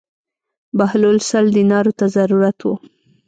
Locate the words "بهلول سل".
0.77-1.45